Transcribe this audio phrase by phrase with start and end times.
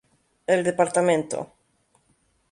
[0.53, 1.39] El Dpto.